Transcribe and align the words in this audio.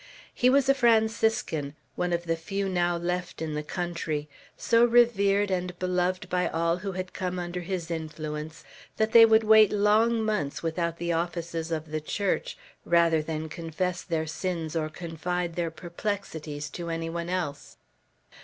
He 0.33 0.49
was 0.49 0.67
a 0.67 0.73
Franciscan, 0.73 1.75
one 1.95 2.11
of 2.11 2.23
the 2.23 2.35
few 2.35 2.67
now 2.67 2.97
left 2.97 3.39
in 3.39 3.53
the 3.53 3.61
country; 3.61 4.27
so 4.57 4.83
revered 4.83 5.51
and 5.51 5.77
beloved 5.77 6.27
by 6.27 6.47
all 6.47 6.77
who 6.77 6.93
had 6.93 7.13
come 7.13 7.37
under 7.37 7.59
his 7.59 7.91
influence, 7.91 8.63
that 8.97 9.11
they 9.11 9.27
would 9.27 9.43
wait 9.43 9.71
long 9.71 10.25
months 10.25 10.63
without 10.63 10.97
the 10.97 11.13
offices 11.13 11.71
of 11.71 11.91
the 11.91 12.01
Church, 12.01 12.57
rather 12.83 13.21
than 13.21 13.47
confess 13.47 14.01
their 14.01 14.25
sins 14.25 14.75
or 14.75 14.89
confide 14.89 15.53
their 15.55 15.69
perplexities 15.69 16.71
to 16.71 16.89
any 16.89 17.07
one 17.11 17.29
else. 17.29 17.77